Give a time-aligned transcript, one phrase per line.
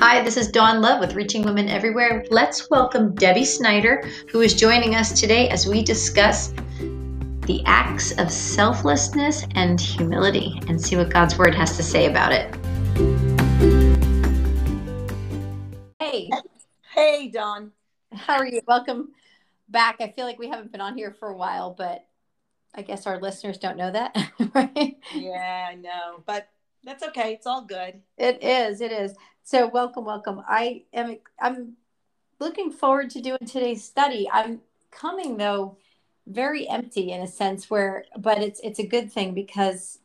[0.00, 2.24] Hi, this is Dawn Love with Reaching Women Everywhere.
[2.30, 6.54] Let's welcome Debbie Snyder, who is joining us today as we discuss
[7.42, 12.32] the acts of selflessness and humility and see what God's Word has to say about
[12.32, 12.56] it.
[15.98, 16.30] Hey.
[16.94, 17.72] Hey, Dawn.
[18.10, 18.62] How are you?
[18.66, 19.10] Welcome
[19.68, 19.96] back.
[20.00, 22.06] I feel like we haven't been on here for a while, but
[22.74, 24.16] I guess our listeners don't know that,
[24.54, 24.96] right?
[25.14, 26.48] Yeah, I know, but
[26.84, 27.34] that's okay.
[27.34, 28.00] It's all good.
[28.16, 28.80] It is.
[28.80, 29.14] It is.
[29.42, 30.42] So welcome, welcome.
[30.48, 31.18] I am.
[31.40, 31.76] I'm
[32.38, 34.28] looking forward to doing today's study.
[34.32, 35.76] I'm coming though
[36.26, 39.98] very empty in a sense where, but it's it's a good thing because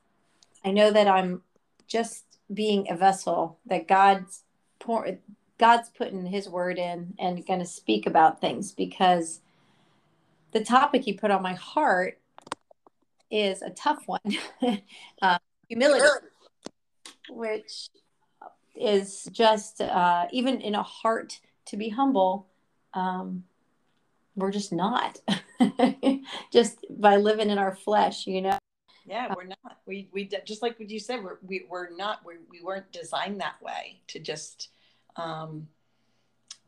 [0.63, 1.43] I know that I'm
[1.87, 4.43] just being a vessel that God's
[4.79, 5.07] pour,
[5.57, 9.41] God's putting His word in and going to speak about things because
[10.51, 12.19] the topic He put on my heart
[13.31, 14.21] is a tough one,
[15.21, 16.05] uh, humility
[17.29, 17.89] which
[18.75, 22.47] is just uh, even in a heart to be humble
[22.93, 23.43] um,
[24.35, 25.19] we're just not.
[26.51, 28.57] Just by living in our flesh you know?
[29.05, 29.79] Yeah we're not.
[29.85, 33.39] We we just like what you said we're we, we're not we, we weren't designed
[33.41, 34.69] that way to just
[35.15, 35.67] um,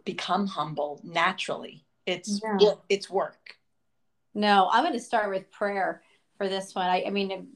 [0.06, 1.84] become humble naturally.
[2.06, 2.74] It's yeah.
[2.90, 3.56] it's work.
[4.34, 6.03] No i'm going to start with prayer
[6.38, 6.88] for this one.
[6.88, 7.48] I, I mean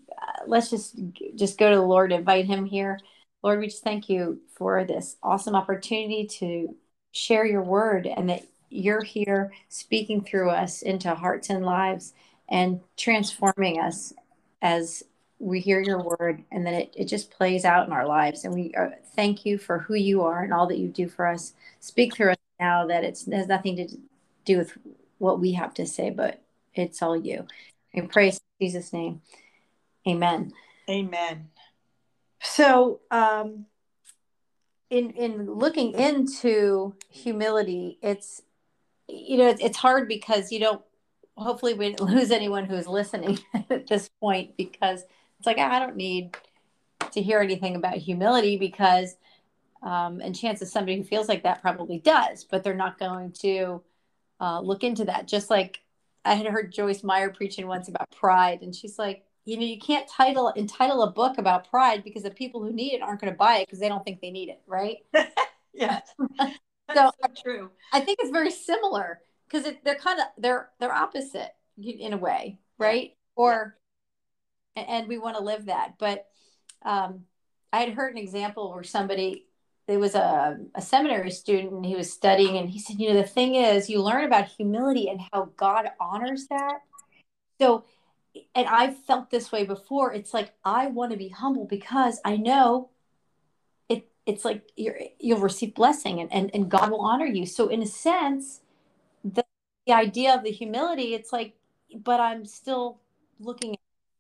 [0.48, 0.96] let's just
[1.36, 3.00] just go to the lord invite him here
[3.44, 6.76] Lord, we just thank you for this awesome opportunity to
[7.12, 12.14] share your word and that you're here speaking through us into hearts and lives
[12.50, 14.14] and transforming us
[14.62, 15.04] as
[15.40, 18.46] we hear your word and then it, it just plays out in our lives.
[18.46, 21.10] And we are, uh, thank you for who you are and all that you do
[21.10, 21.54] for us.
[21.80, 23.98] Speak through us now that it has nothing to
[24.46, 24.78] do with
[25.18, 26.42] what we have to say, but
[26.76, 27.48] it's all you.
[27.94, 29.22] We praise Jesus' name.
[30.08, 30.52] Amen.
[30.90, 31.50] Amen.
[32.42, 33.66] So, um,
[34.90, 38.42] in in looking into humility, it's
[39.08, 40.82] you know it's, it's hard because you don't.
[41.38, 45.04] Hopefully, we didn't lose anyone who's listening at this point because
[45.40, 46.36] it's like I don't need
[47.14, 49.16] to hear anything about humility because,
[49.82, 53.82] um, and chances somebody who feels like that probably does, but they're not going to
[54.40, 55.28] uh, look into that.
[55.28, 55.80] Just like
[56.26, 59.80] I had heard Joyce Meyer preaching once about pride, and she's like, you know you
[59.80, 63.32] can't title entitle a book about pride because the people who need it aren't going
[63.32, 64.98] to buy it because they don't think they need it right?
[65.74, 66.02] Yeah.
[66.94, 67.72] So, so true.
[67.94, 72.60] I think it's very similar because they're kind of they're they're opposite in a way
[72.78, 73.16] right?
[73.38, 73.78] Or
[74.76, 74.84] yeah.
[74.84, 76.28] and we want to live that but
[76.84, 77.22] um
[77.72, 79.46] i had heard an example where somebody
[79.88, 83.22] there was a, a seminary student and he was studying and he said you know
[83.22, 86.80] the thing is you learn about humility and how god honors that.
[87.60, 87.86] So
[88.56, 90.14] and I've felt this way before.
[90.14, 92.90] It's like I want to be humble because I know
[93.90, 94.10] it.
[94.26, 97.46] It's like you you'll receive blessing and, and and God will honor you.
[97.46, 98.62] So in a sense,
[99.24, 99.44] the,
[99.86, 101.54] the idea of the humility, it's like,
[101.96, 103.00] but I'm still
[103.40, 103.80] looking at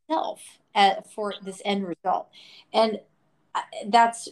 [0.10, 0.42] myself
[0.76, 2.30] at, for this end result,
[2.74, 3.00] and
[3.88, 4.28] that's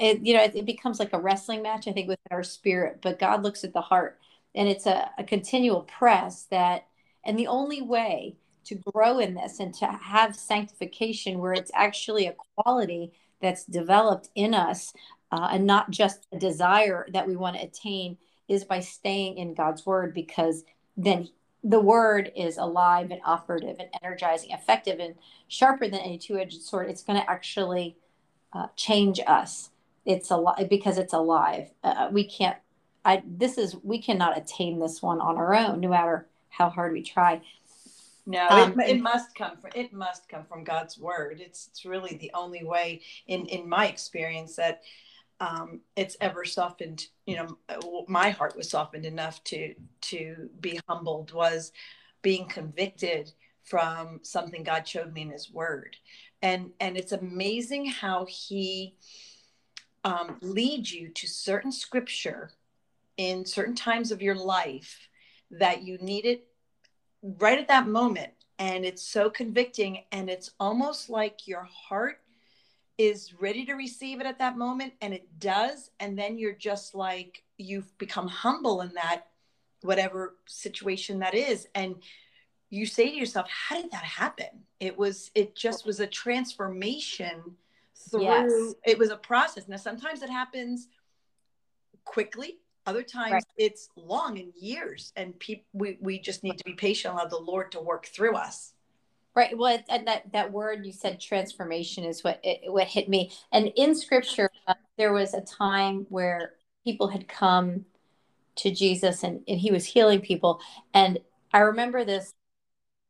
[0.00, 1.86] it, you know it, it becomes like a wrestling match.
[1.88, 4.18] I think with our spirit, but God looks at the heart,
[4.54, 6.86] and it's a, a continual press that.
[7.24, 8.34] And the only way
[8.64, 14.28] to grow in this and to have sanctification where it's actually a quality that's developed
[14.34, 14.92] in us
[15.32, 18.16] uh, and not just a desire that we want to attain
[18.48, 20.64] is by staying in God's word because
[20.96, 21.28] then
[21.64, 25.14] the word is alive and operative and energizing, effective and
[25.48, 26.90] sharper than any two-edged sword.
[26.90, 27.96] It's going to actually
[28.52, 29.70] uh, change us.
[30.04, 31.70] It's alive because it's alive.
[31.84, 32.56] Uh, we can't.
[33.04, 36.92] I this is we cannot attain this one on our own, no matter how hard
[36.92, 37.40] we try.
[38.24, 41.40] No, um, it, it, must come from it must come from God's word.
[41.40, 44.82] It's it's really the only way in in my experience that
[45.40, 47.06] um, it's ever softened.
[47.26, 51.72] You know, my heart was softened enough to to be humbled was
[52.22, 53.32] being convicted
[53.64, 55.96] from something God showed me in His Word,
[56.42, 58.94] and and it's amazing how He
[60.04, 62.52] um, leads you to certain Scripture
[63.16, 65.08] in certain times of your life
[65.50, 66.46] that you need it
[67.22, 72.20] right at that moment and it's so convicting and it's almost like your heart
[72.98, 76.94] is ready to receive it at that moment and it does and then you're just
[76.94, 79.24] like you've become humble in that
[79.82, 81.96] whatever situation that is and
[82.70, 87.40] you say to yourself how did that happen it was it just was a transformation
[88.10, 88.74] through yes.
[88.84, 90.88] it was a process now sometimes it happens
[92.04, 93.44] quickly other times right.
[93.56, 97.38] it's long and years, and people we, we just need to be patient, allow the
[97.38, 98.72] Lord to work through us.
[99.34, 99.56] Right.
[99.56, 103.32] Well, and that that word you said transformation is what it, what hit me.
[103.52, 107.86] And in Scripture, uh, there was a time where people had come
[108.56, 110.60] to Jesus and, and he was healing people.
[110.92, 111.18] And
[111.52, 112.34] I remember this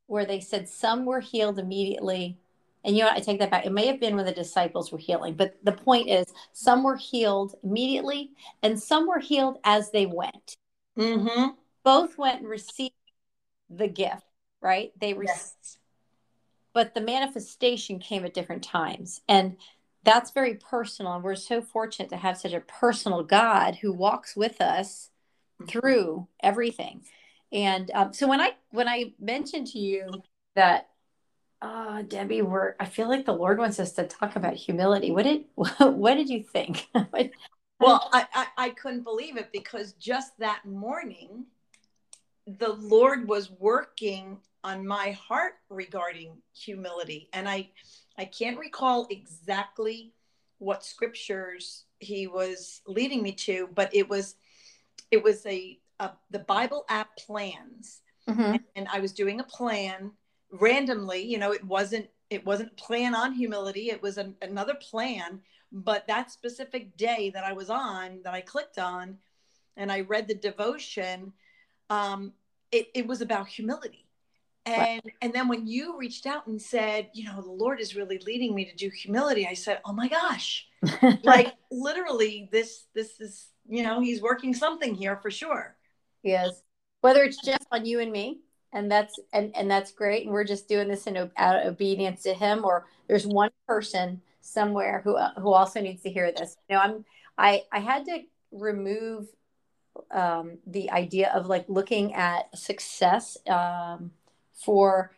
[0.07, 2.39] where they said some were healed immediately.
[2.85, 3.65] And you know, I take that back.
[3.65, 6.97] It may have been when the disciples were healing, but the point is, some were
[6.97, 8.31] healed immediately,
[8.63, 10.57] and some were healed as they went.
[10.99, 11.51] Mm-hmm.
[11.85, 12.95] Both went and received
[13.71, 14.25] the gift,
[14.61, 14.93] right?
[15.01, 15.79] They received, yes.
[16.73, 19.57] but the manifestation came at different times, and
[20.05, 21.15] that's very personal.
[21.15, 25.11] And we're so fortunate to have such a personal God who walks with us
[25.61, 25.69] mm-hmm.
[25.69, 27.05] through everything.
[27.53, 30.09] And um, so when I when I mentioned to you
[30.57, 30.89] that
[31.63, 35.13] uh, Debbie, we're I feel like the Lord wants us to talk about humility.
[35.13, 36.89] What did what did you think?
[37.81, 41.47] well, I, I, I couldn't believe it because just that morning,
[42.47, 47.71] the Lord was working on my heart regarding humility, and I
[48.19, 50.13] I can't recall exactly
[50.59, 54.35] what scriptures he was leading me to, but it was
[55.13, 55.79] it was a
[56.33, 58.41] the Bible app plans, mm-hmm.
[58.41, 60.11] and, and I was doing a plan
[60.53, 61.23] randomly.
[61.23, 63.91] You know, it wasn't it wasn't plan on humility.
[63.91, 65.41] It was an, another plan,
[65.71, 69.19] but that specific day that I was on, that I clicked on,
[69.77, 71.33] and I read the devotion,
[71.91, 72.33] um,
[72.71, 74.07] it, it was about humility.
[74.65, 75.15] And right.
[75.21, 78.55] and then when you reached out and said, you know, the Lord is really leading
[78.55, 80.69] me to do humility, I said, oh my gosh,
[81.25, 85.77] like literally, this this is you know, he's working something here for sure.
[86.23, 86.63] Yes.
[87.01, 88.41] Whether it's just on you and me,
[88.73, 92.35] and that's and and that's great, and we're just doing this in out obedience to
[92.35, 96.57] him, or there's one person somewhere who uh, who also needs to hear this.
[96.69, 97.05] You know, I'm
[97.37, 98.21] I I had to
[98.51, 99.29] remove
[100.11, 104.13] um, the idea of like looking at success um,
[104.53, 105.13] for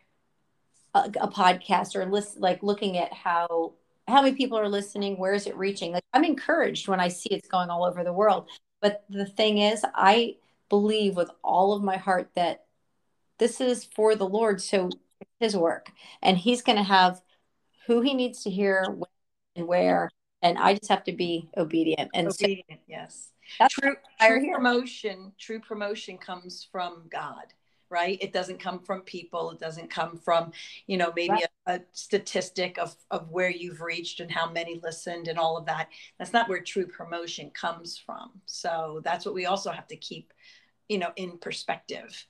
[0.93, 3.73] a, a podcast or list like looking at how
[4.07, 5.91] how many people are listening where is it reaching?
[5.91, 8.49] Like i'm encouraged when i see it's going all over the world.
[8.81, 10.35] But the thing is i
[10.69, 12.64] believe with all of my heart that
[13.39, 14.61] this is for the Lord.
[14.61, 14.89] So
[15.39, 15.91] his work
[16.21, 17.21] and he's going to have
[17.87, 19.09] who he needs to hear when
[19.55, 20.09] and where.
[20.41, 22.65] And I just have to be obedient and obedient.
[22.69, 23.31] So, yes.
[23.69, 27.53] true, true promotion, true promotion comes from God
[27.91, 30.51] right it doesn't come from people it doesn't come from
[30.87, 31.45] you know maybe right.
[31.67, 35.67] a, a, statistic of, of where you've reached and how many listened and all of
[35.67, 35.87] that
[36.17, 40.33] that's not where true promotion comes from so that's what we also have to keep
[40.89, 42.25] you know in perspective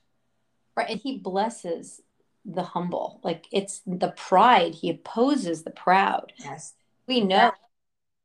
[0.76, 2.02] right and he blesses
[2.44, 6.74] the humble like it's the pride he opposes the proud yes
[7.06, 7.50] we know yeah.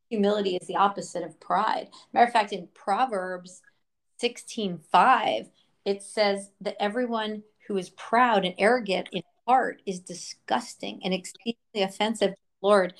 [0.10, 3.62] humility is the opposite of pride matter of fact in proverbs
[4.20, 5.50] 16 5
[5.86, 11.84] it says that everyone who is proud and arrogant in heart is disgusting and exceedingly
[11.84, 12.94] offensive to the Lord.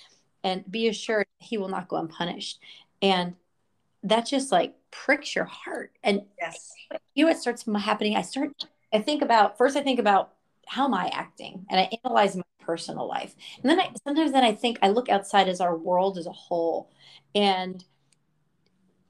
[0.44, 2.60] And be assured he will not go unpunished.
[3.02, 3.36] And
[4.04, 5.92] that just like pricks your heart.
[6.04, 6.72] And yes,
[7.14, 8.16] you know what starts happening?
[8.16, 10.34] I start, I think about first, I think about
[10.68, 11.66] how am I acting?
[11.70, 13.36] And I analyze my personal life.
[13.62, 16.32] And then I sometimes then I think I look outside as our world as a
[16.32, 16.92] whole.
[17.34, 17.84] And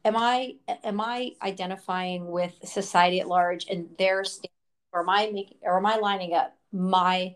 [0.06, 4.54] am i am i identifying with society at large and their standards
[4.94, 7.36] or am i making or am i lining up my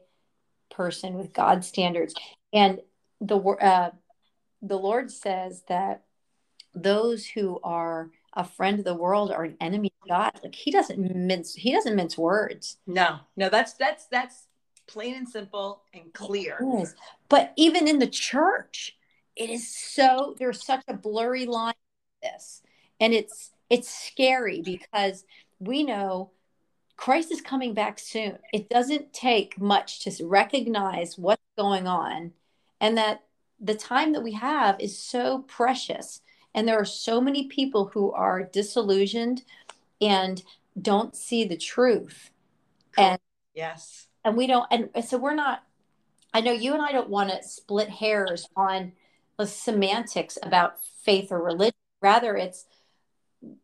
[0.71, 2.13] person with god's standards
[2.53, 2.79] and
[3.21, 3.91] the uh,
[4.61, 6.03] the lord says that
[6.73, 10.39] those who are a friend of the world or an enemy of god.
[10.43, 12.77] Like he doesn't mince he doesn't mince words.
[12.85, 14.47] No no that's that's that's
[14.87, 16.57] plain and simple and clear.
[17.29, 18.97] But even in the church
[19.35, 21.73] it is so there's such a blurry line
[22.25, 22.61] this.
[22.99, 25.25] And it's it's scary because
[25.59, 26.31] we know
[26.97, 28.37] Christ is coming back soon.
[28.53, 32.31] It doesn't take much to recognize what's going on
[32.79, 33.23] and that
[33.59, 36.21] the time that we have is so precious.
[36.55, 39.43] And there are so many people who are disillusioned
[40.01, 40.41] and
[40.81, 42.31] don't see the truth.
[42.97, 43.19] And
[43.53, 44.07] yes.
[44.23, 45.63] And we don't, and so we're not,
[46.33, 48.93] I know you and I don't want to split hairs on
[49.37, 51.75] the semantics about faith or religion.
[52.01, 52.65] Rather, it's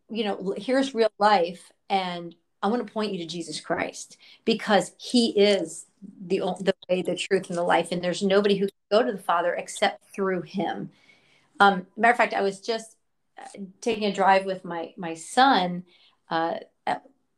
[0.09, 4.91] you know, here's real life, and I want to point you to Jesus Christ because
[4.97, 5.85] He is
[6.27, 9.11] the the way, the truth, and the life, and there's nobody who can go to
[9.11, 10.91] the Father except through Him.
[11.61, 12.97] Um, matter of fact, I was just
[13.37, 15.83] uh, taking a drive with my my son
[16.31, 16.55] uh,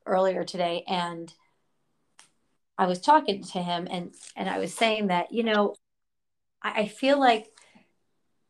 [0.05, 1.31] earlier today, and
[2.77, 5.75] I was talking to him, and and I was saying that you know,
[6.61, 7.47] I, I feel like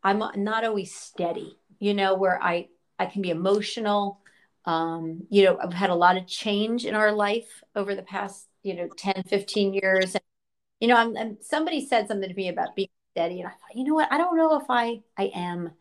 [0.04, 1.58] I'm not always steady.
[1.80, 2.68] You know, where I
[3.00, 4.20] I can be emotional.
[4.66, 8.48] Um, you know, I've had a lot of change in our life over the past,
[8.62, 10.16] you know, 10, 15 years.
[10.16, 10.24] And,
[10.80, 13.76] you know, I'm, I'm, somebody said something to me about being steady, and I thought,
[13.76, 14.12] you know what?
[14.12, 15.72] I don't know if I I am,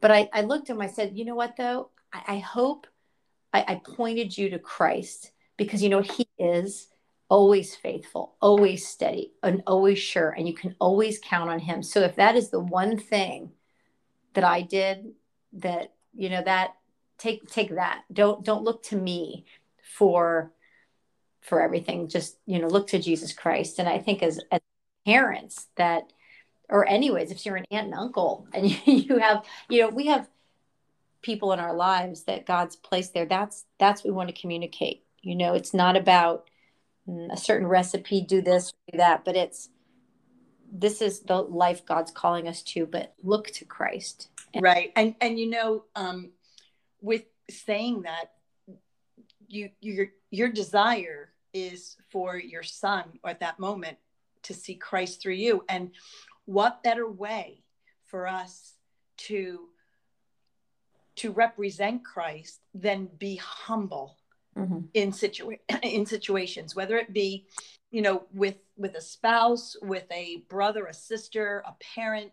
[0.00, 0.82] but I I looked at him.
[0.82, 1.90] I said, you know what though?
[2.12, 2.86] I, I hope
[3.52, 6.88] I, I pointed you to Christ because you know He is
[7.28, 11.82] always faithful, always steady, and always sure, and you can always count on Him.
[11.82, 13.52] So if that is the one thing
[14.34, 15.12] that I did,
[15.54, 16.74] that you know that
[17.16, 18.02] take take that.
[18.12, 19.46] Don't don't look to me
[19.96, 20.52] for
[21.40, 24.60] for everything just you know look to jesus christ and i think as, as
[25.04, 26.12] parents that
[26.72, 30.28] or anyways if you're an aunt and uncle and you have you know we have
[31.20, 33.26] people in our lives that god's placed there.
[33.26, 35.04] That's that's we want to communicate.
[35.20, 36.48] You know it's not about
[37.08, 39.68] mm, a certain recipe do this do that but it's
[40.74, 44.28] this is the life god's calling us to but look to christ.
[44.60, 44.92] Right.
[44.96, 46.30] And and you know um
[47.00, 48.32] with saying that
[49.46, 53.98] you your your desire is for your son at that moment
[54.44, 55.64] to see Christ through you.
[55.68, 55.90] And
[56.46, 57.62] what better way
[58.04, 58.74] for us
[59.16, 59.68] to
[61.14, 64.16] to represent Christ than be humble
[64.56, 64.80] mm-hmm.
[64.94, 67.46] in situa- in situations, whether it be,
[67.90, 72.32] you know, with with a spouse, with a brother, a sister, a parent,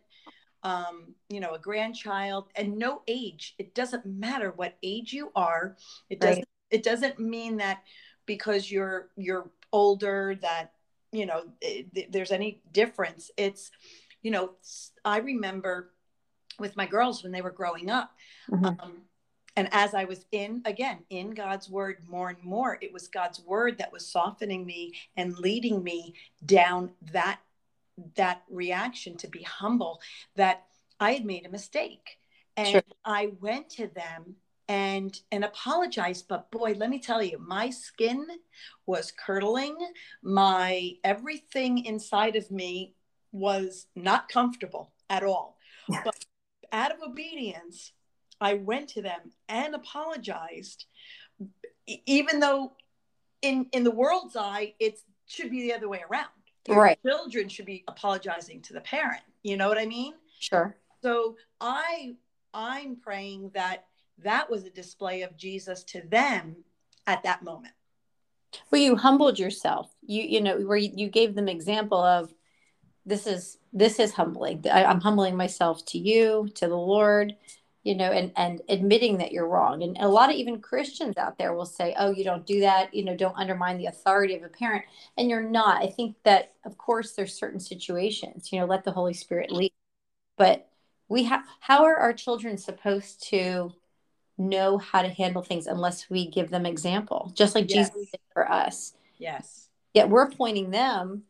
[0.64, 3.56] um, you know, a grandchild, and no age.
[3.58, 5.76] It doesn't matter what age you are.
[6.10, 6.40] It doesn't.
[6.40, 6.46] Right.
[6.72, 7.84] It doesn't mean that
[8.26, 10.74] because you're you're older that
[11.12, 13.72] you know it, there's any difference it's
[14.22, 14.52] you know
[15.06, 15.92] i remember
[16.60, 18.12] with my girls when they were growing up
[18.50, 18.66] mm-hmm.
[18.66, 19.02] um,
[19.56, 23.40] and as i was in again in god's word more and more it was god's
[23.42, 26.14] word that was softening me and leading me
[26.46, 27.40] down that
[28.16, 30.00] that reaction to be humble
[30.36, 30.66] that
[31.00, 32.18] i had made a mistake
[32.56, 32.84] and sure.
[33.04, 34.36] i went to them
[34.70, 38.26] and and apologize but boy let me tell you my skin
[38.86, 39.76] was curdling.
[40.24, 42.94] My everything inside of me
[43.32, 45.58] was not comfortable at all.
[46.06, 46.24] But
[46.72, 47.92] out of obedience
[48.40, 50.86] i went to them and apologized.
[52.06, 52.74] Even though
[53.42, 56.30] in in the world's eye it should be the other way around.
[56.68, 57.00] Your right.
[57.04, 59.24] children should be apologizing to the parent.
[59.42, 60.14] You know what i mean?
[60.40, 60.76] Sure.
[61.02, 62.16] So i
[62.54, 63.89] i'm praying that
[64.24, 66.58] that was a display of Jesus to them
[67.08, 67.74] at that moment.
[68.72, 69.94] Well, you humbled yourself.
[70.02, 72.34] You you know where you, gave them example of
[73.06, 74.66] this is this is humbling.
[74.72, 77.36] I, I'm humbling myself to you, to the Lord,
[77.84, 79.84] you know, and and admitting that you're wrong.
[79.84, 82.94] And a lot of even Christians out there will say, "Oh, you don't do that.
[82.94, 84.86] You know, don't undermine the authority of a parent."
[85.18, 85.84] And you're not.
[85.84, 88.52] I think that of course there's certain situations.
[88.52, 89.74] You know, let the Holy Spirit lead.
[90.38, 90.70] But
[91.08, 91.44] we have.
[91.60, 93.74] How are our children supposed to?
[94.40, 97.90] Know how to handle things unless we give them example, just like yes.
[97.90, 98.94] Jesus did for us.
[99.18, 99.68] Yes.
[99.94, 101.24] Yet we're pointing them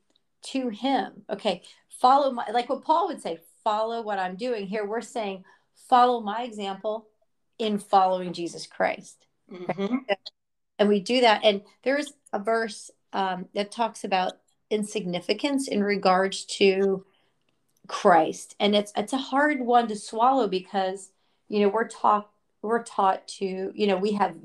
[0.51, 1.23] to him.
[1.29, 4.67] Okay, follow my like what Paul would say, follow what I'm doing.
[4.67, 5.43] Here we're saying,
[5.89, 7.07] follow my example
[7.57, 9.25] in following Jesus Christ.
[9.51, 9.97] Mm-hmm.
[10.77, 11.41] And we do that.
[11.43, 14.33] And there's a verse um, that talks about
[14.69, 17.05] insignificance in regards to
[17.87, 18.55] Christ.
[18.59, 21.11] And it's it's a hard one to swallow because
[21.47, 22.29] you know we're taught
[22.61, 24.35] we're taught to, you know, we have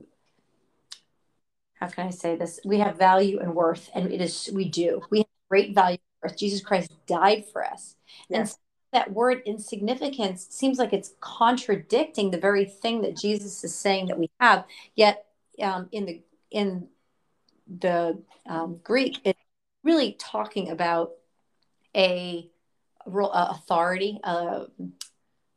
[1.74, 2.60] how can I say this?
[2.64, 5.02] We have value and worth, and it is we do.
[5.10, 6.36] We have great value for us.
[6.36, 7.96] Jesus Christ died for us.
[8.28, 8.52] Yes.
[8.52, 8.58] And
[8.92, 14.18] that word insignificance seems like it's contradicting the very thing that Jesus is saying that
[14.18, 14.64] we have.
[14.94, 15.26] Yet
[15.60, 16.88] um, in the in
[17.80, 19.38] the um, Greek, it's
[19.82, 21.12] really talking about
[21.94, 22.48] a,
[23.06, 24.64] a authority, uh,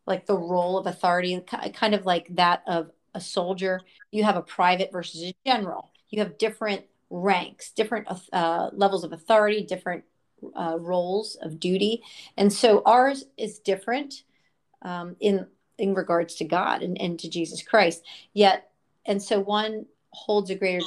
[0.08, 1.40] like the role of authority,
[1.74, 3.82] kind of like that of a soldier.
[4.10, 5.92] You have a private versus a general.
[6.10, 10.06] You have different ranks, different uh, levels of authority, different
[10.56, 12.02] uh, roles of duty,
[12.38, 14.24] and so ours is different
[14.82, 15.48] um, in
[15.78, 18.04] in regards to God and, and to Jesus Christ.
[18.34, 18.70] Yet,
[19.06, 20.86] and so one holds a greater.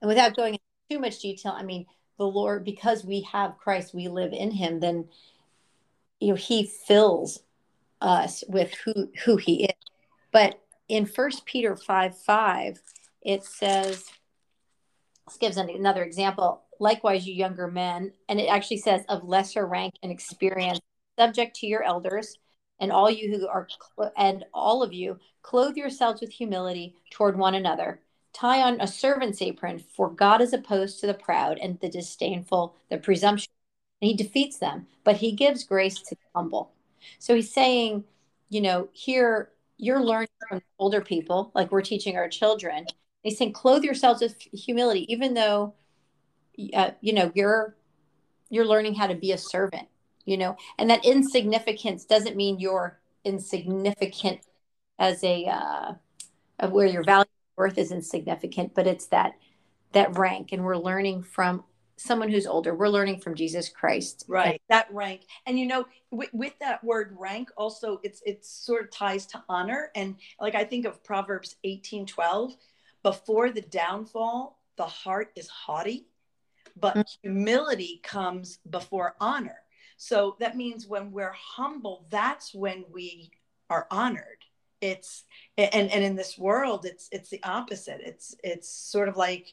[0.00, 1.86] And without going into too much detail, I mean,
[2.18, 4.80] the Lord, because we have Christ, we live in Him.
[4.80, 5.08] Then,
[6.20, 7.40] you know, He fills
[8.00, 9.76] us with who who he is.
[10.32, 12.80] But in First Peter 5 5,
[13.22, 14.04] it says,
[15.26, 16.62] this gives another example.
[16.80, 20.80] Likewise, you younger men, and it actually says of lesser rank and experience,
[21.18, 22.38] subject to your elders,
[22.80, 23.68] and all you who are
[24.16, 28.00] and all of you clothe yourselves with humility toward one another.
[28.32, 32.76] Tie on a servant's apron, for God is opposed to the proud and the disdainful,
[32.88, 33.48] the presumptuous,
[34.00, 36.72] and he defeats them, but he gives grace to the humble.
[37.18, 38.04] So he's saying,
[38.48, 42.86] you know, here you're learning from older people, like we're teaching our children.
[43.22, 45.74] He's saying, clothe yourselves with humility, even though,
[46.74, 47.76] uh, you know, you're
[48.50, 49.88] you're learning how to be a servant
[50.28, 54.40] you know and that insignificance doesn't mean you're insignificant
[54.98, 55.94] as a uh,
[56.60, 57.24] of where your value
[57.56, 59.32] worth is insignificant but it's that
[59.92, 61.64] that rank and we're learning from
[61.98, 62.74] someone who's older.
[62.74, 64.24] We're learning from jesus christ.
[64.28, 65.22] Right that rank.
[65.46, 69.42] And you know with, with, that word rank also it's it sort of ties to
[69.48, 69.90] honor.
[69.94, 72.56] And like i think of proverbs 18 12
[73.02, 76.06] before the downfall the heart is haughty
[76.80, 77.02] but mm-hmm.
[77.22, 79.58] humility comes before honor.
[79.96, 83.30] So that means when we're humble that's when we
[83.70, 84.24] are honored.
[84.80, 85.24] It's
[85.56, 88.00] and and in this world it's it's the opposite.
[88.04, 89.52] It's it's sort of like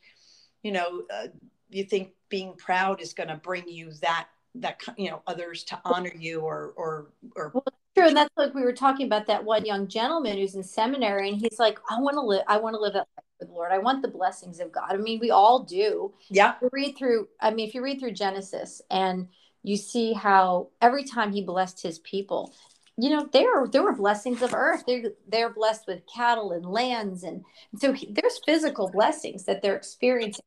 [0.61, 1.27] you know uh,
[1.69, 5.79] you think being proud is going to bring you that that you know others to
[5.85, 7.63] honor you or or or well,
[7.95, 11.29] true and that's like we were talking about that one young gentleman who's in seminary
[11.29, 13.53] and he's like i want to live i want to live that life with the
[13.53, 13.71] lord.
[13.71, 14.89] I want the blessings of god.
[14.89, 16.13] I mean we all do.
[16.29, 16.55] Yeah.
[16.61, 19.29] You read through i mean if you read through genesis and
[19.63, 22.53] you see how every time he blessed his people
[22.97, 24.83] you know there there were blessings of earth.
[24.85, 29.61] They're they're blessed with cattle and lands and, and so he, there's physical blessings that
[29.61, 30.43] they're experiencing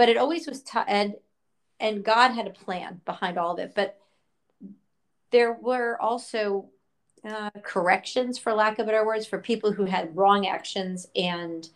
[0.00, 1.14] but it always was t- and
[1.78, 4.00] and god had a plan behind all of it but
[5.30, 6.70] there were also
[7.28, 11.68] uh, corrections for lack of better words for people who had wrong actions and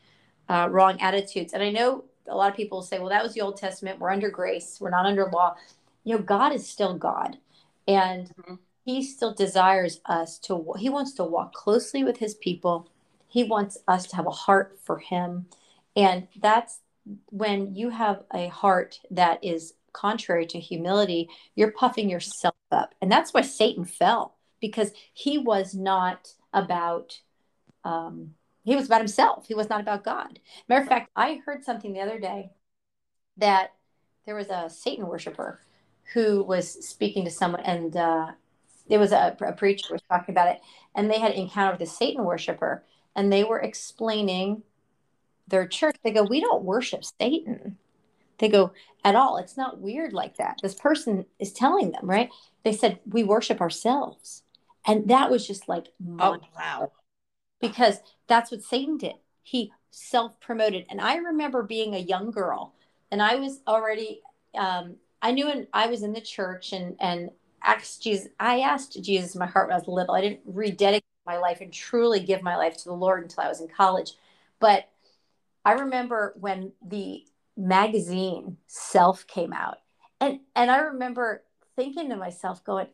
[0.49, 1.53] uh, wrong attitudes.
[1.53, 3.99] And i know a lot of people say well that was the old testament.
[3.99, 4.79] We're under grace.
[4.81, 5.57] We're not under law.
[6.05, 7.37] You know god is still god
[7.87, 8.55] and mm-hmm.
[8.87, 12.89] he still desires us to he wants to walk closely with his people.
[13.29, 15.47] He wants us to have a heart for him.
[15.95, 16.81] And that's
[17.31, 22.95] when you have a heart that is contrary to humility, you're puffing yourself up.
[23.01, 27.21] And that's why Satan fell because he was not about
[27.85, 28.35] um,
[28.65, 29.47] he was about himself.
[29.47, 30.39] He was not about God.
[30.69, 32.51] Matter of fact, I heard something the other day
[33.37, 33.75] that
[34.25, 35.61] there was a Satan worshiper
[36.15, 38.29] who was speaking to someone, and uh,
[38.89, 40.61] it was a, a preacher was talking about it,
[40.95, 42.85] and they had encountered the Satan worshiper,
[43.15, 44.63] and they were explaining
[45.49, 47.77] their church, they go, We don't worship Satan.
[48.39, 48.73] They go,
[49.05, 49.37] At all.
[49.37, 50.59] It's not weird like that.
[50.63, 52.31] This person is telling them, right?
[52.65, 54.43] They said, We worship ourselves.
[54.87, 55.87] And that was just like,
[56.19, 56.93] Oh, wow.
[57.61, 59.15] Because that's what Satan did.
[59.43, 60.87] He self promoted.
[60.91, 62.75] And I remember being a young girl
[63.11, 64.23] and I was already,
[64.57, 67.31] um, I knew and I was in the church and, and
[67.63, 70.15] asked Jesus, I asked Jesus in my heart when I was little.
[70.15, 73.49] I didn't rededicate my life and truly give my life to the Lord until I
[73.49, 74.13] was in college.
[74.61, 74.89] But
[75.65, 77.25] I remember when the
[77.57, 79.79] magazine Self came out,
[80.21, 81.45] and and I remember
[81.77, 82.89] thinking to myself, going,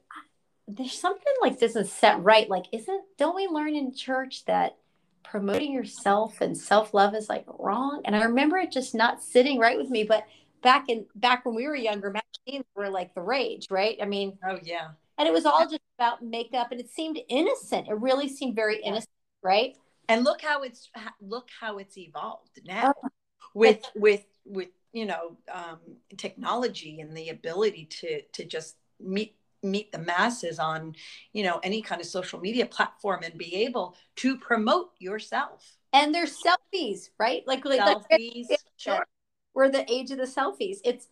[0.68, 2.48] "There's something like this is set right.
[2.48, 4.76] Like, isn't don't we learn in church that
[5.22, 9.58] promoting yourself and self love is like wrong?" And I remember it just not sitting
[9.58, 10.04] right with me.
[10.04, 10.24] But
[10.62, 13.98] back in back when we were younger, magazines were like the rage, right?
[14.00, 17.88] I mean, oh yeah, and it was all just about makeup, and it seemed innocent.
[17.88, 19.10] It really seemed very innocent,
[19.42, 19.76] right?
[20.10, 23.08] And look how it's look how it's evolved now oh.
[23.54, 25.78] with with with you know um,
[26.16, 30.94] technology and the ability to to just meet meet the masses on
[31.32, 35.76] you know any kind of social media platform and be able to promote yourself.
[35.92, 37.42] And there's selfies right?
[37.46, 38.46] Like like selfies
[38.76, 39.06] sure.
[39.54, 40.78] we're the age of the selfies.
[40.84, 41.08] It's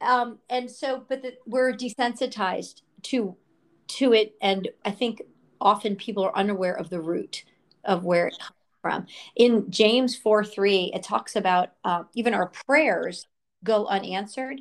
[0.00, 3.36] um and so but the, we're desensitized to
[3.88, 4.34] to it.
[4.40, 5.22] And i think
[5.60, 7.42] often people are unaware of the root
[7.84, 9.06] of where it comes from.
[9.36, 13.26] In James 4 3, it talks about uh, even our prayers
[13.64, 14.60] go unanswered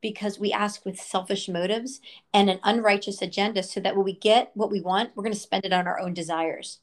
[0.00, 2.00] because we ask with selfish motives
[2.34, 5.38] and an unrighteous agenda so that when we get what we want, we're going to
[5.38, 6.80] spend it on our own desires.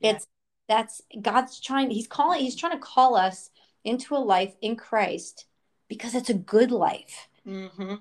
[0.00, 0.12] Yeah.
[0.12, 0.26] It's
[0.68, 3.50] that's God's trying, He's calling, He's trying to call us
[3.84, 5.46] into a life in Christ
[5.88, 7.28] because it's a good life.
[7.46, 7.94] Mm-hmm.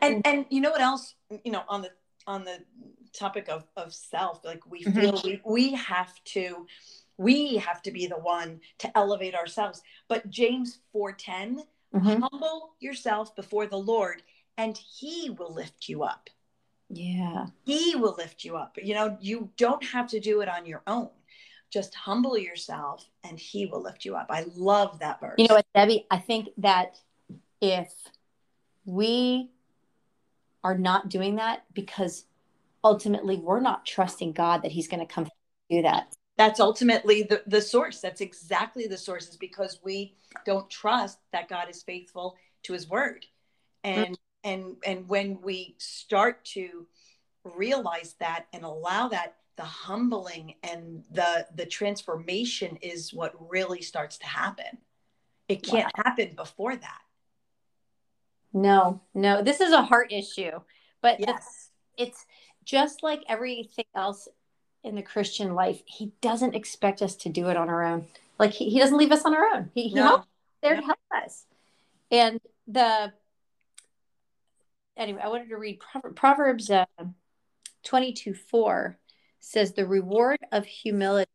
[0.00, 1.14] And and you know what else?
[1.44, 1.90] You know, on the
[2.26, 2.58] on the
[3.14, 4.98] topic of, of self like we mm-hmm.
[4.98, 5.28] feel mm-hmm.
[5.28, 6.66] we, we have to
[7.16, 9.82] we have to be the one to elevate ourselves.
[10.08, 11.58] But james 4.10
[11.94, 12.22] mm-hmm.
[12.22, 14.22] humble yourself before the lord
[14.56, 16.30] and he will lift you up.
[16.88, 17.46] Yeah.
[17.64, 18.78] He will lift you up.
[18.82, 21.10] You know you don't have to do it on your own.
[21.70, 24.26] Just humble yourself and he will lift you up.
[24.30, 25.34] I love that verse.
[25.38, 26.06] You know what debbie?
[26.10, 27.00] I think that
[27.60, 27.92] if
[28.84, 29.50] we
[30.62, 32.24] are not doing that because
[32.84, 35.26] ultimately we're not trusting God that He's going to come
[35.68, 36.14] do that.
[36.36, 38.00] That's ultimately the, the source.
[38.00, 42.88] That's exactly the source, is because we don't trust that God is faithful to his
[42.88, 43.24] word.
[43.84, 44.50] And mm-hmm.
[44.50, 46.86] and and when we start to
[47.44, 54.18] realize that and allow that, the humbling and the the transformation is what really starts
[54.18, 54.78] to happen.
[55.48, 56.04] It can't wow.
[56.04, 57.00] happen before that.
[58.52, 60.60] No, no, this is a heart issue,
[61.00, 62.24] but yes, it's
[62.64, 64.28] just like everything else
[64.82, 65.82] in the Christian life.
[65.86, 68.06] He doesn't expect us to do it on our own.
[68.38, 69.70] Like he, he doesn't leave us on our own.
[69.74, 70.02] He, he no.
[70.02, 70.26] helps
[70.62, 70.80] there no.
[70.80, 71.46] to help us.
[72.10, 73.12] And the
[74.96, 75.80] anyway, I wanted to read
[76.14, 76.84] Proverbs uh,
[77.84, 78.98] 22 4
[79.40, 81.30] says, The reward of humility,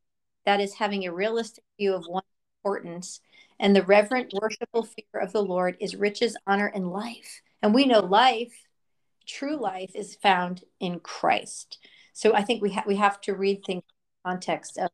[0.46, 2.26] that is having a realistic view of one's
[2.60, 3.22] importance,
[3.60, 7.42] and the reverent, worshipful fear of the Lord is riches, honor, and life.
[7.62, 8.54] And we know life,
[9.30, 11.80] true life, is found in Christ.
[12.14, 14.90] So I think we, ha- we have to read things in context of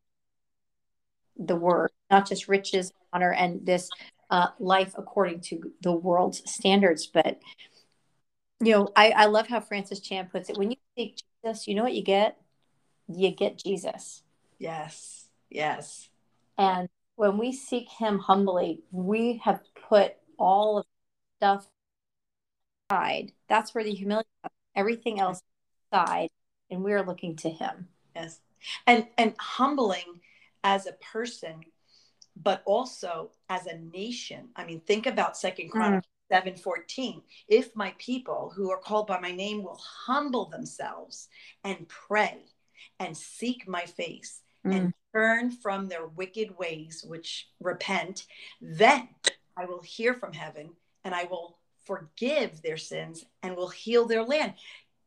[1.38, 3.90] the word, not just riches, honor, and this
[4.30, 7.40] uh, life according to the world's standards, but
[8.62, 10.58] you know, I, I love how Francis Chan puts it.
[10.58, 12.38] When you seek Jesus, you know what you get?
[13.08, 14.24] You get Jesus.
[14.60, 15.28] Yes.
[15.50, 16.10] Yes.
[16.58, 20.86] And when we seek him humbly, we have put all of
[21.38, 21.68] stuff
[22.90, 23.32] aside.
[23.48, 24.30] That's where the humility
[24.76, 25.42] everything else
[25.92, 26.30] aside,
[26.70, 27.88] and we are looking to him.
[28.16, 28.40] Yes.
[28.88, 30.22] And and humbling
[30.64, 31.62] as a person,
[32.36, 34.50] but also as a nation.
[34.56, 39.32] I mean, think about Second Chronicles 7:14 if my people who are called by my
[39.32, 41.30] name will humble themselves
[41.64, 42.46] and pray
[43.00, 44.76] and seek my face mm.
[44.76, 48.26] and turn from their wicked ways which repent
[48.60, 49.08] then
[49.56, 50.72] I will hear from heaven
[51.04, 54.54] and I will forgive their sins and will heal their land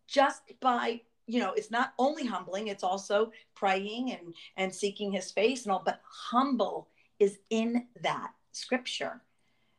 [0.06, 5.30] just by you know it's not only humbling it's also praying and and seeking his
[5.30, 6.88] face and all but humble
[7.18, 9.20] is in that scripture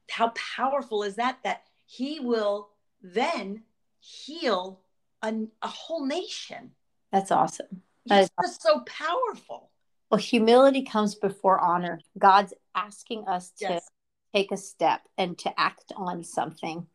[0.10, 1.40] how powerful is that?
[1.44, 2.70] That he will
[3.02, 3.64] then
[4.00, 4.82] heal
[5.22, 6.72] a, a whole nation.
[7.12, 7.82] That's awesome.
[8.08, 9.70] That is just so powerful.
[10.10, 12.00] Well, humility comes before honor.
[12.18, 13.90] God's asking us to yes.
[14.34, 16.88] Take a step and to act on something.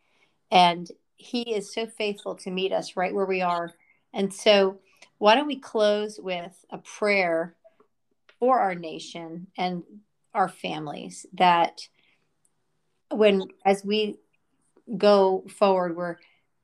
[0.50, 3.72] And he is so faithful to meet us right where we are.
[4.12, 4.80] And so,
[5.18, 7.54] why don't we close with a prayer
[8.38, 9.82] for our nation and
[10.34, 11.88] our families that
[13.10, 14.16] when as we
[14.98, 16.16] go forward we're,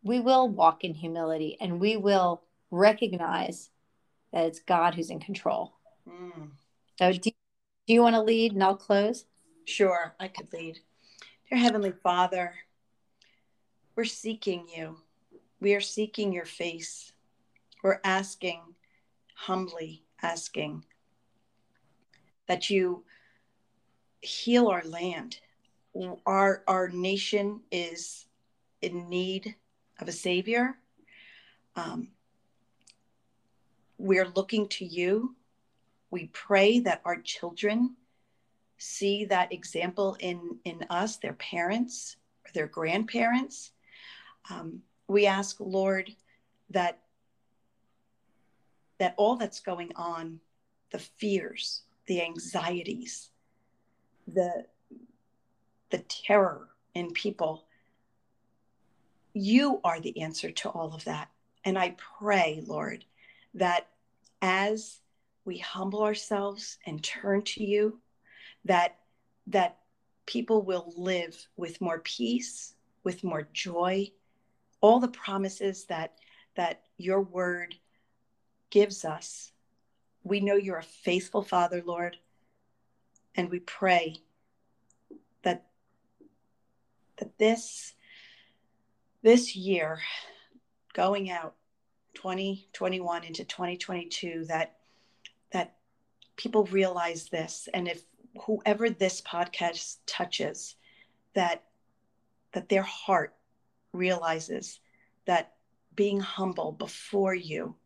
[0.03, 3.71] we will walk in humility and we will recognize
[4.33, 5.73] that it's God who's in control.
[6.09, 6.51] Mm.
[6.99, 7.31] So do,
[7.87, 9.25] do you want to lead and I'll close?
[9.65, 10.79] Sure, I could lead.
[11.49, 12.55] Dear Heavenly Father,
[13.97, 14.99] we're seeking you.
[15.61, 17.13] We are seeking your face.
[17.83, 18.61] We're asking,
[19.35, 20.85] humbly asking,
[22.47, 23.05] that you
[24.21, 25.39] heal our land
[26.27, 28.27] our our nation is
[28.83, 29.55] in need
[29.99, 30.77] of a savior.
[31.77, 32.09] Um,
[33.99, 35.37] we're looking to you.
[36.11, 37.97] We pray that our children
[38.81, 43.73] see that example in in us, their parents or their grandparents.
[44.51, 46.11] Um, we ask, Lord,
[46.71, 46.99] that
[48.99, 50.41] that all that's going on,
[50.91, 53.31] the fears, the anxieties,
[54.27, 54.65] the
[55.91, 57.67] the terror in people.
[59.35, 61.29] You are the answer to all of that.
[61.65, 63.05] And I pray, Lord,
[63.55, 63.89] that
[64.41, 65.01] as
[65.45, 68.01] we humble ourselves and turn to you,
[68.65, 68.97] that
[69.47, 69.79] that
[70.27, 74.11] people will live with more peace, with more joy,
[74.81, 76.15] all the promises that
[76.55, 77.75] that your word
[78.71, 79.53] gives us.
[80.23, 82.17] We know you're a faithful Father, Lord,
[83.35, 84.17] and we pray
[85.43, 85.67] that
[87.19, 87.95] that this
[89.23, 90.01] this year
[90.93, 91.55] going out
[92.15, 94.77] 2021 into 2022 that
[95.53, 95.77] that
[96.37, 98.03] people realize this and if
[98.43, 100.77] whoever this podcast touches
[101.35, 101.65] that
[102.53, 103.35] that their heart
[103.93, 104.81] realizes
[105.27, 105.53] that
[105.95, 107.77] being humble before you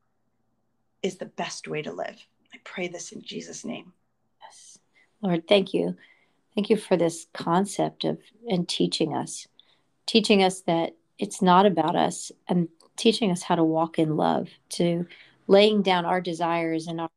[1.03, 2.17] is the best way to live.
[2.53, 3.93] I pray this in jesus name.
[4.43, 4.79] Yes.
[5.21, 5.97] Lord thank you.
[6.55, 9.49] Thank you for this concept of and teaching us,
[10.07, 14.49] teaching us that it's not about us and teaching us how to walk in love,
[14.71, 15.07] to
[15.47, 17.11] laying down our desires and our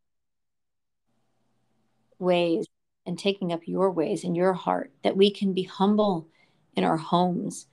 [2.19, 2.65] ways
[3.08, 6.28] and taking up your ways in your heart, that we can be humble
[6.76, 7.67] in our homes,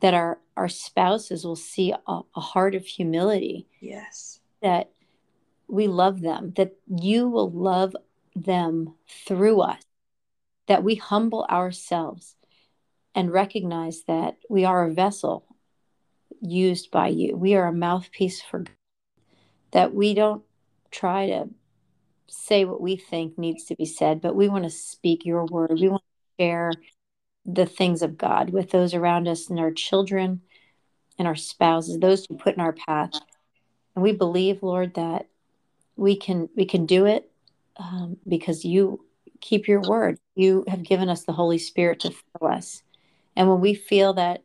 [0.00, 3.66] that our, our spouses will see a, a heart of humility.
[3.80, 4.40] Yes.
[4.62, 4.90] That
[5.66, 7.96] we love them, that you will love
[8.36, 9.82] them through us
[10.66, 12.36] that we humble ourselves
[13.14, 15.46] and recognize that we are a vessel
[16.40, 17.36] used by you.
[17.36, 18.70] We are a mouthpiece for God.
[19.72, 20.42] That we don't
[20.90, 21.48] try to
[22.28, 25.78] say what we think needs to be said, but we want to speak your word.
[25.80, 26.72] We want to share
[27.46, 30.40] the things of God with those around us and our children
[31.18, 33.10] and our spouses, those who put in our path.
[33.94, 35.26] And we believe, Lord, that
[35.96, 37.30] we can we can do it
[37.76, 39.04] um, because you
[39.40, 40.18] keep your word.
[40.34, 42.82] You have given us the Holy Spirit to fill us.
[43.36, 44.42] And when we feel that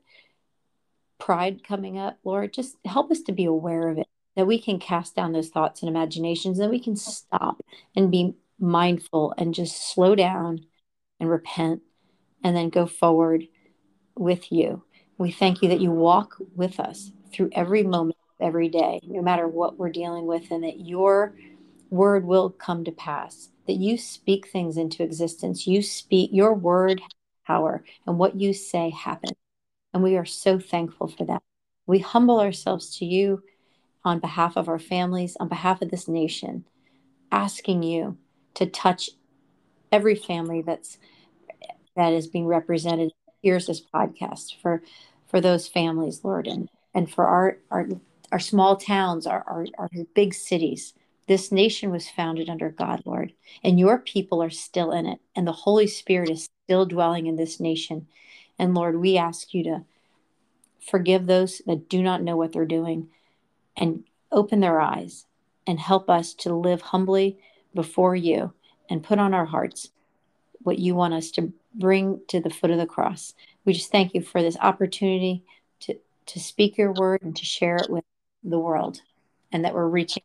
[1.20, 4.08] pride coming up, Lord, just help us to be aware of it,
[4.40, 7.62] that we can cast down those thoughts and imaginations, and we can stop
[7.94, 10.66] and be mindful and just slow down
[11.20, 11.82] and repent
[12.42, 13.46] and then go forward
[14.16, 14.82] with you.
[15.18, 19.46] We thank you that you walk with us through every moment, every day, no matter
[19.46, 21.36] what we're dealing with, and that your
[21.90, 25.68] word will come to pass, that you speak things into existence.
[25.68, 27.02] You speak your word
[27.46, 29.36] power, and what you say happens.
[29.94, 31.44] And we are so thankful for that.
[31.88, 33.44] We humble ourselves to you
[34.04, 36.66] on behalf of our families, on behalf of this nation,
[37.32, 38.18] asking you
[38.56, 39.10] to touch
[39.92, 40.98] every family that's
[41.96, 43.12] that is being represented.
[43.42, 44.82] Here's this podcast for
[45.28, 47.88] for those families, Lord, and and for our our
[48.32, 50.94] our small towns, our, our, our big cities.
[51.28, 53.34] This nation was founded under God, Lord,
[53.64, 57.36] and your people are still in it, and the Holy Spirit is still dwelling in
[57.36, 58.08] this nation.
[58.58, 59.86] And Lord, we ask you to
[60.80, 63.10] forgive those that do not know what they're doing
[63.80, 65.26] and open their eyes
[65.66, 67.40] and help us to live humbly
[67.74, 68.54] before you
[68.90, 69.90] and put on our hearts
[70.60, 73.34] what you want us to bring to the foot of the cross.
[73.66, 75.44] We just thank you for this opportunity
[75.82, 75.96] to,
[76.28, 78.04] to speak your word and to share it with
[78.44, 79.02] the world,
[79.52, 80.24] and that we're reaching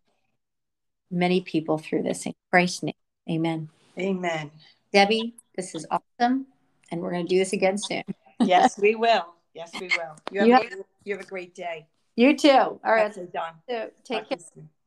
[1.10, 2.26] many people through this.
[2.26, 2.94] In Christ's name,
[3.30, 3.68] amen.
[3.98, 4.50] Amen.
[4.92, 6.46] Debbie, this is awesome,
[6.90, 8.04] and we're going to do this again soon.
[8.40, 9.34] yes, we will.
[9.54, 10.16] Yes, we will.
[10.32, 11.86] You have, you have, a, you have a great day.
[12.16, 12.48] You too.
[12.48, 13.14] All right.
[13.14, 13.53] That's Dawn.
[13.68, 14.38] So take care.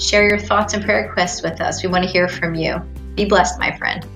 [0.00, 1.82] share your thoughts and prayer requests with us.
[1.82, 2.78] We want to hear from you.
[3.16, 4.06] Be blessed, my friend.